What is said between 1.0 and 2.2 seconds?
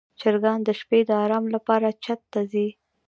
د آرام لپاره چت